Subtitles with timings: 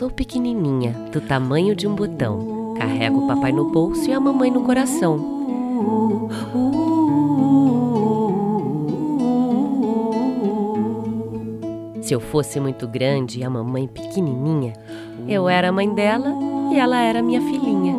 [0.00, 2.72] Sou pequenininha, do tamanho de um botão.
[2.78, 5.18] Carrego o papai no bolso e a mamãe no coração.
[12.00, 14.72] Se eu fosse muito grande e a mamãe pequenininha,
[15.28, 16.32] eu era a mãe dela
[16.72, 17.94] e ela era minha filhinha.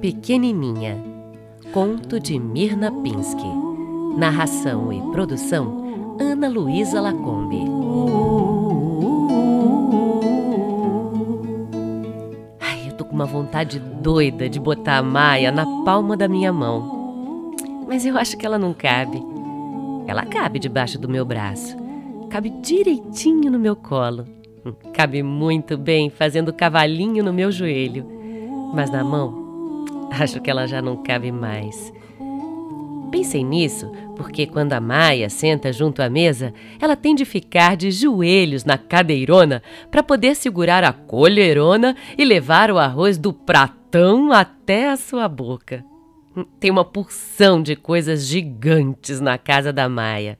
[0.00, 1.07] Pequenininha.
[1.72, 3.46] Conto de Mirna Pinsky.
[4.16, 7.60] Narração e produção Ana Luísa Lacombe.
[12.58, 16.50] Ai, eu tô com uma vontade doida de botar a Maia na palma da minha
[16.50, 17.54] mão.
[17.86, 19.22] Mas eu acho que ela não cabe.
[20.06, 21.76] Ela cabe debaixo do meu braço.
[22.30, 24.24] Cabe direitinho no meu colo.
[24.94, 28.06] Cabe muito bem fazendo cavalinho no meu joelho.
[28.72, 29.37] Mas na mão
[30.10, 31.92] Acho que ela já não cabe mais.
[33.10, 37.90] Pensei nisso porque quando a Maia senta junto à mesa, ela tem de ficar de
[37.90, 44.90] joelhos na cadeirona para poder segurar a colherona e levar o arroz do pratão até
[44.90, 45.84] a sua boca.
[46.58, 50.36] Tem uma porção de coisas gigantes na casa da Maia.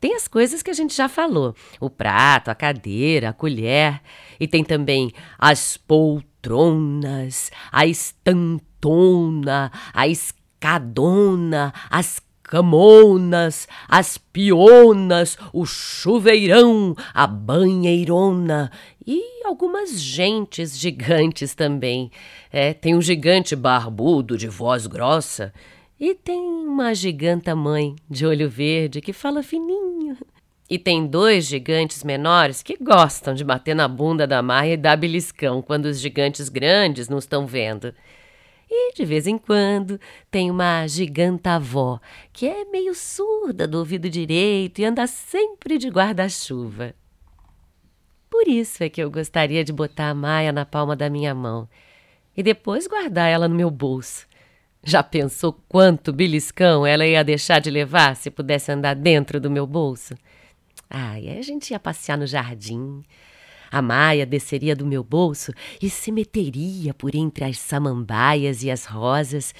[0.00, 4.00] Tem as coisas que a gente já falou: o prato, a cadeira, a colher.
[4.38, 8.73] E tem também as poltronas, a estampa
[9.92, 18.70] a escadona, as camonas, as pionas, o chuveirão, a banheirona
[19.06, 22.10] e algumas gentes gigantes também.
[22.52, 25.52] É, tem um gigante barbudo de voz grossa
[25.98, 30.16] e tem uma giganta mãe de olho verde que fala fininho.
[30.68, 34.96] E tem dois gigantes menores que gostam de bater na bunda da Maia e dar
[34.96, 37.94] beliscão quando os gigantes grandes não estão vendo.
[38.76, 40.00] E de vez em quando
[40.32, 42.00] tem uma giganta avó
[42.32, 46.92] que é meio surda do ouvido direito e anda sempre de guarda-chuva.
[48.28, 51.68] Por isso é que eu gostaria de botar a Maia na palma da minha mão
[52.36, 54.26] e depois guardar ela no meu bolso.
[54.82, 59.68] Já pensou quanto beliscão ela ia deixar de levar se pudesse andar dentro do meu
[59.68, 60.14] bolso?
[60.90, 63.04] Ai, aí a gente ia passear no jardim,
[63.74, 65.52] a Maia desceria do meu bolso
[65.82, 69.52] e se meteria por entre as samambaias e as rosas,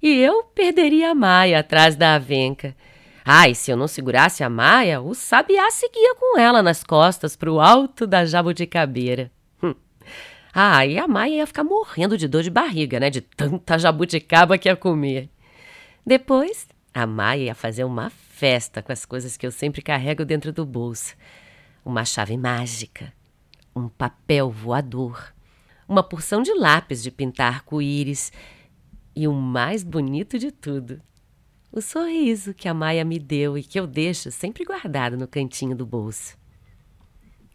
[0.00, 2.76] e eu perderia a Maia atrás da avenca.
[3.24, 7.50] Ai, se eu não segurasse a Maia, o sabiá seguia com ela nas costas para
[7.50, 9.28] o alto da jabuticabeira.
[9.60, 9.74] Hum.
[10.54, 13.10] Ah, e a Maia ia ficar morrendo de dor de barriga, né?
[13.10, 15.28] De tanta jabuticaba que ia comer.
[16.06, 20.52] Depois, a Maia ia fazer uma festa com as coisas que eu sempre carrego dentro
[20.52, 21.16] do bolso.
[21.84, 23.12] Uma chave mágica,
[23.78, 25.34] um papel voador,
[25.88, 28.32] uma porção de lápis de pintar arco-íris
[29.16, 31.00] e o mais bonito de tudo,
[31.70, 35.76] o sorriso que a Maia me deu e que eu deixo sempre guardado no cantinho
[35.76, 36.36] do bolso.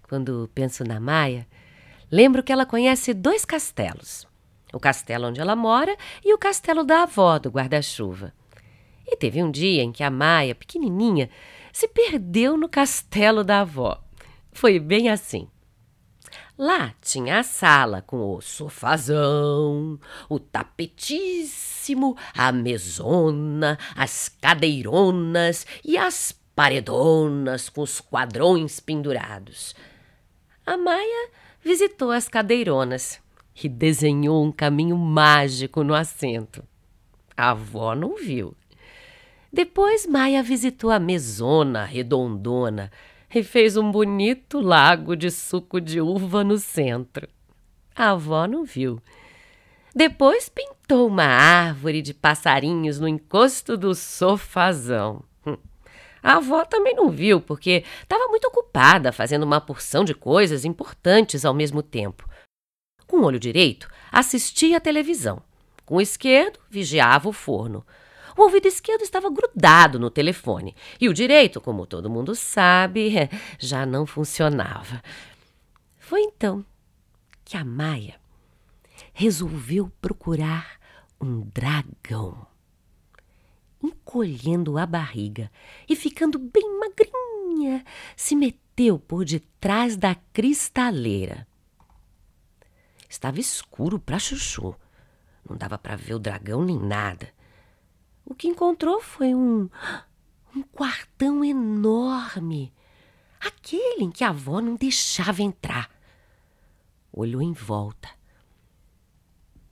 [0.07, 1.47] Quando penso na Maia,
[2.11, 4.27] lembro que ela conhece dois castelos:
[4.71, 8.33] o castelo onde ela mora e o castelo da avó do guarda-chuva.
[9.05, 11.29] E teve um dia em que a Maia, pequenininha,
[11.71, 14.01] se perdeu no castelo da avó.
[14.51, 15.47] Foi bem assim.
[16.57, 19.99] Lá tinha a sala com o sofazão,
[20.29, 29.73] o tapetíssimo, a mesona, as cadeironas e as paredonas com os quadrões pendurados.
[30.63, 33.19] A Maia visitou as cadeironas
[33.63, 36.63] e desenhou um caminho mágico no assento.
[37.35, 38.55] A avó não viu.
[39.51, 42.91] Depois Maia visitou a mesona redondona
[43.33, 47.27] e fez um bonito lago de suco de uva no centro.
[47.95, 49.01] A avó não viu.
[49.95, 55.23] Depois pintou uma árvore de passarinhos no encosto do sofazão.
[55.45, 55.57] Hum.
[56.21, 61.45] A avó também não viu, porque estava muito ocupada fazendo uma porção de coisas importantes
[61.45, 62.27] ao mesmo tempo.
[63.05, 65.41] Com o olho direito, assistia à televisão.
[65.85, 67.85] Com o esquerdo, vigiava o forno.
[68.37, 73.85] O ouvido esquerdo estava grudado no telefone e o direito, como todo mundo sabe, já
[73.85, 75.01] não funcionava.
[75.99, 76.65] Foi então
[77.43, 78.15] que a Maia
[79.13, 80.79] resolveu procurar
[81.21, 82.45] um dragão.
[83.81, 85.51] Encolhendo a barriga
[85.87, 87.83] e ficando bem magrinha,
[88.15, 91.45] se meteu por detrás da cristaleira.
[93.09, 94.75] Estava escuro para chuchu.
[95.47, 97.29] Não dava para ver o dragão nem nada.
[98.25, 99.69] O que encontrou foi um,
[100.55, 102.73] um quartão enorme,
[103.39, 105.89] aquele em que a avó não deixava entrar.
[107.11, 108.09] Olhou em volta.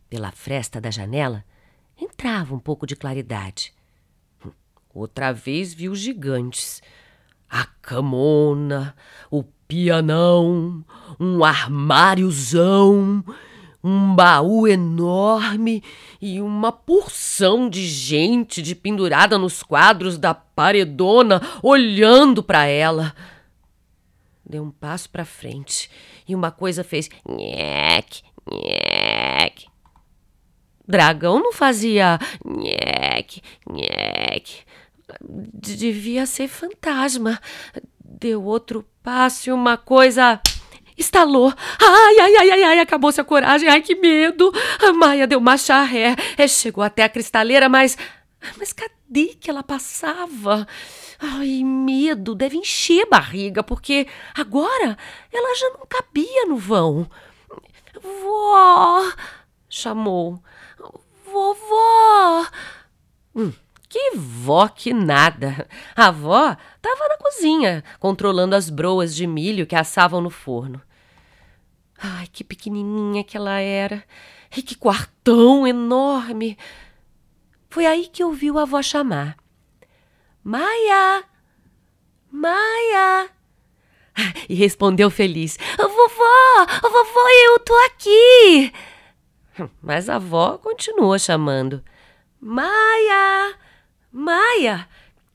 [0.10, 1.46] Pela fresta da janela
[1.98, 3.74] entrava um pouco de claridade,
[4.94, 6.82] Outra vez viu gigantes.
[7.50, 8.96] A camona,
[9.30, 10.86] o pianão,
[11.20, 13.24] um armáriozão,
[13.84, 15.84] um baú enorme
[16.22, 23.16] e uma porção de gente de pendurada nos quadros da paredona olhando para ela.
[24.46, 25.90] Deu um passo para frente
[26.28, 29.68] e uma coisa fez nhec, nhec.
[30.88, 34.60] Dragão não fazia nhec, nhec.
[35.24, 37.40] Devia ser fantasma.
[38.04, 40.40] Deu outro passo e uma coisa
[40.98, 41.54] estalou.
[41.80, 43.70] Ai, ai, ai, ai, ai, acabou-se a coragem.
[43.70, 44.52] Ai, que medo.
[44.80, 46.16] A Maia deu uma charré.
[46.38, 47.98] É, chegou até a cristaleira, mas.
[48.58, 50.68] Mas cadê que ela passava?
[51.20, 54.98] Ai, medo, deve encher barriga, porque agora
[55.32, 57.08] ela já não cabia no vão.
[58.02, 59.12] Vó!
[59.72, 60.44] chamou.
[61.26, 62.46] Vovó!
[63.34, 63.54] Hum,
[63.92, 65.68] que vó que nada!
[65.94, 70.82] A avó estava na cozinha, controlando as broas de milho que assavam no forno.
[72.02, 74.02] Ai, que pequenininha que ela era!
[74.56, 76.58] E que quartão enorme!
[77.70, 79.36] Foi aí que ouviu a avó chamar.
[80.42, 81.26] Maia!
[82.32, 83.30] Maia!
[84.48, 86.66] E respondeu feliz: Vovó!
[86.82, 88.74] Vovó, eu tô aqui!
[89.82, 91.84] Mas a avó continuou chamando:
[92.40, 93.54] Maia!
[94.12, 94.88] Maia!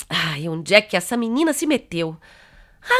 [0.08, 2.16] Ai, onde é que essa menina se meteu?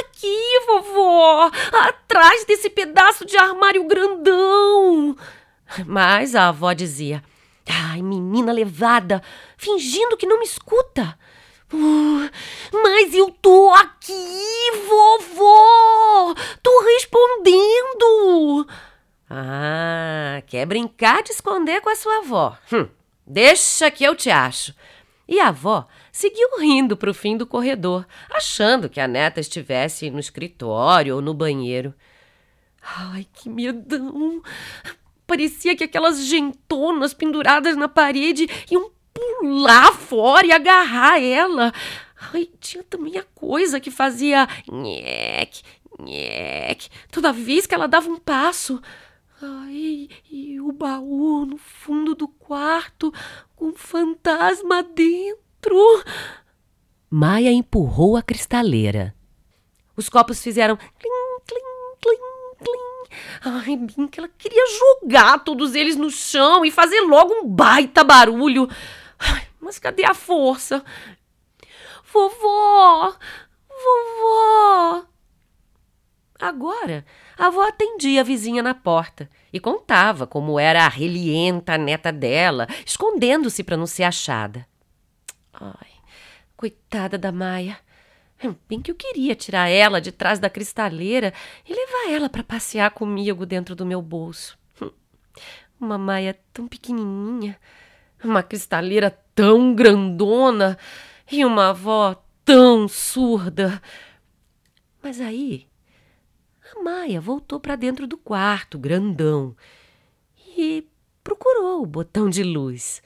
[0.00, 1.50] Aqui, vovó!
[1.73, 5.17] Atrás desse pedaço de armário grandão!
[5.87, 7.23] Mas a avó dizia:
[7.69, 9.23] Ai, menina levada,
[9.56, 11.19] fingindo que não me escuta.
[11.73, 12.31] Uh,
[12.72, 16.34] mas eu tô aqui, vovó!
[16.62, 18.67] Tô respondendo!
[19.29, 22.56] Ah, quer brincar de esconder com a sua avó?
[22.72, 22.88] Hum,
[23.26, 24.72] deixa que eu te acho.
[25.28, 30.11] E a avó seguiu rindo para o fim do corredor, achando que a neta estivesse
[30.11, 31.93] no escritório ou no banheiro.
[32.81, 34.40] Ai, que medão!
[35.26, 41.72] Parecia que aquelas gentonas penduradas na parede iam pular fora e agarrar ela.
[42.32, 45.62] Ai, tinha também a coisa que fazia nhec,
[45.99, 48.81] nhec, toda vez que ela dava um passo.
[49.42, 53.12] Ai, e o baú no fundo do quarto
[53.54, 55.76] com um fantasma dentro.
[57.10, 59.14] Maia empurrou a cristaleira.
[59.94, 61.60] Os copos fizeram clim, clim,
[62.00, 62.16] clim,
[62.58, 63.18] clim.
[63.44, 68.02] Ai, bem que ela queria jogar todos eles no chão e fazer logo um baita
[68.02, 68.66] barulho.
[69.18, 70.82] Ai, mas cadê a força?
[72.10, 73.10] Vovó!
[73.10, 73.16] Vovó!
[76.38, 77.04] Agora,
[77.38, 82.66] a avó atendia a vizinha na porta e contava como era a relienta neta dela,
[82.84, 84.66] escondendo-se para não ser achada.
[85.52, 85.90] Ai,
[86.56, 87.78] coitada da Maia.
[88.68, 91.32] Bem que eu queria tirar ela de trás da cristaleira
[91.66, 94.58] e levar ela para passear comigo dentro do meu bolso.
[95.80, 97.58] Uma Maia tão pequenininha,
[98.22, 100.78] uma cristaleira tão grandona
[101.30, 103.81] e uma avó tão surda.
[105.02, 105.66] Mas aí
[106.75, 109.56] a Maia voltou para dentro do quarto, grandão,
[110.56, 110.87] e
[111.23, 113.03] procurou o botão de luz.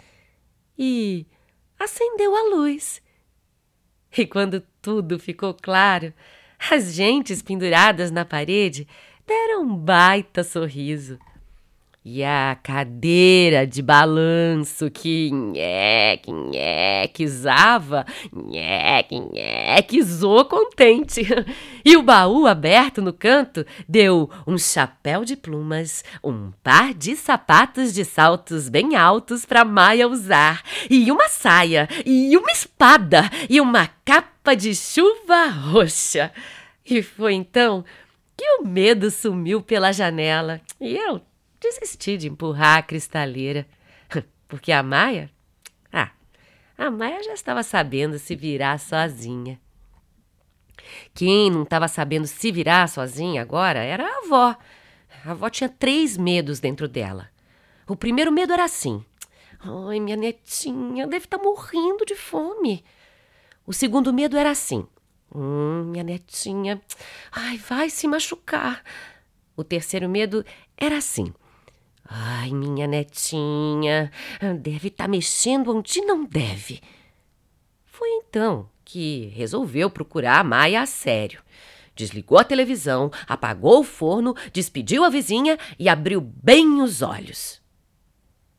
[0.78, 1.26] E
[1.78, 3.02] acendeu a luz.
[4.16, 6.12] E quando tudo ficou claro,
[6.70, 8.86] as gentes penduradas na parede
[9.26, 11.18] deram um baita sorriso.
[12.02, 21.20] E a cadeira de balanço que nheque, nhequezava, nheque, nhequezou contente.
[21.82, 27.94] E o baú aberto no canto deu um chapéu de plumas, um par de sapatos
[27.94, 33.88] de saltos bem altos para Maia usar, e uma saia, e uma espada, e uma
[34.04, 36.30] capa de chuva roxa.
[36.84, 37.82] E foi então
[38.36, 41.20] que o medo sumiu pela janela e eu
[41.60, 43.66] desisti de empurrar a cristaleira.
[44.48, 45.30] Porque a Maia.
[45.92, 46.10] Ah,
[46.76, 49.60] a Maia já estava sabendo se virar sozinha.
[51.14, 54.56] Quem não estava sabendo se virar sozinha agora era a avó.
[55.24, 57.28] A avó tinha três medos dentro dela.
[57.86, 59.04] O primeiro medo era assim:
[59.60, 62.84] Ai, minha netinha deve estar tá morrendo de fome.
[63.66, 64.86] O segundo medo era assim:
[65.34, 66.80] Hum, minha netinha,
[67.30, 68.82] ai, vai se machucar.
[69.56, 70.44] O terceiro medo
[70.76, 71.32] era assim:
[72.12, 74.10] Ai, minha netinha,
[74.58, 76.80] deve estar tá mexendo onde não deve.
[77.84, 81.40] Foi então que resolveu procurar a Maia a sério.
[81.94, 87.62] Desligou a televisão, apagou o forno, despediu a vizinha e abriu bem os olhos.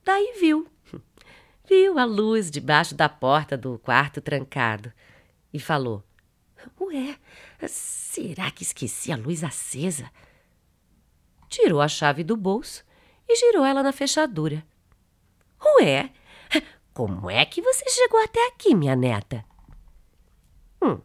[0.05, 0.65] Daí viu.
[1.67, 4.93] viu a luz debaixo da porta do quarto trancado
[5.51, 6.01] e falou:
[6.79, 7.17] Ué,
[7.67, 10.10] será que esqueci a luz acesa?
[11.50, 12.89] Tirou a chave do bolso
[13.31, 14.63] e girou ela na fechadura.
[15.79, 16.09] Ué,
[16.93, 19.45] como é que você chegou até aqui, minha neta?
[20.81, 21.00] Hum,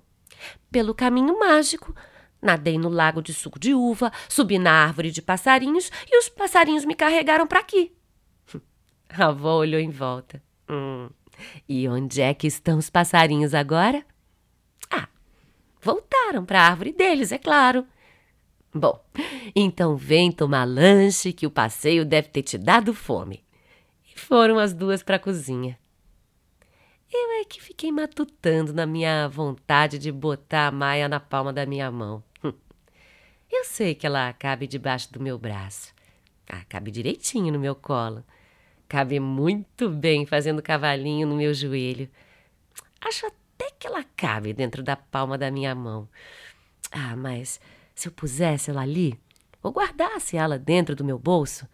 [0.71, 1.95] pelo caminho mágico.
[2.42, 6.85] Nadei no lago de suco de uva, subi na árvore de passarinhos e os passarinhos
[6.85, 7.97] me carregaram para aqui.
[9.09, 10.42] A avó olhou em volta.
[10.68, 11.09] Hum,
[11.68, 14.04] e onde é que estão os passarinhos agora?
[14.90, 15.09] Ah,
[15.80, 17.87] voltaram para a árvore deles, é claro.
[18.78, 19.02] Bom,
[19.54, 23.42] então vem tomar lanche que o passeio deve ter te dado fome.
[24.04, 25.78] E foram as duas para a cozinha.
[27.11, 31.64] Eu é que fiquei matutando na minha vontade de botar a Maia na palma da
[31.64, 32.23] minha mão.
[33.50, 35.95] Eu sei que ela cabe debaixo do meu braço.
[36.49, 38.23] Ah, cabe direitinho no meu colo.
[38.88, 42.09] Cabe muito bem fazendo cavalinho no meu joelho.
[43.00, 46.09] Acho até que ela cabe dentro da palma da minha mão.
[46.90, 47.61] Ah, mas
[47.97, 49.19] se eu pusesse ela ali,
[49.62, 51.67] ou guardasse ela dentro do meu bolso,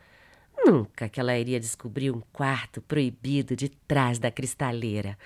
[0.65, 5.19] nunca que ela iria descobrir um quarto proibido de trás da cristaleira.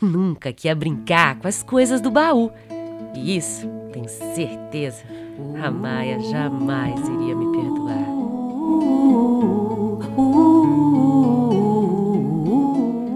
[0.00, 2.52] Nunca que ia brincar com as coisas do baú.
[3.14, 5.04] E isso, tenho certeza,
[5.62, 8.14] a Maia jamais iria me perdoar.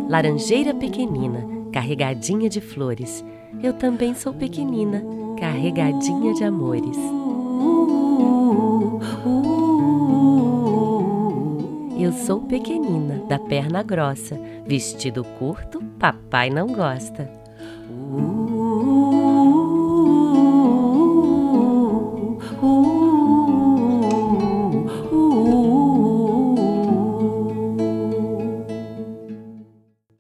[0.09, 3.25] Laranjeira pequenina, carregadinha de flores.
[3.62, 5.02] Eu também sou pequenina,
[5.38, 6.97] carregadinha de amores.
[12.28, 17.38] Sou pequenina, da perna grossa, vestido curto, papai não gosta.